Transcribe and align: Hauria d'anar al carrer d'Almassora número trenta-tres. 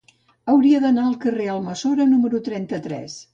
Hauria 0.53 0.79
d'anar 0.85 1.03
al 1.09 1.17
carrer 1.25 1.45
d'Almassora 1.51 2.09
número 2.15 2.41
trenta-tres. 2.49 3.21